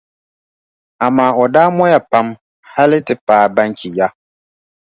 Amaa 1.05 1.35
o 1.41 1.43
daa 1.53 1.69
mɔya 1.77 1.99
pam 2.11 2.27
hali 2.73 2.97
ti 3.07 3.13
paai 3.25 3.47
Banchi 3.55 3.89
ya. 3.97 4.07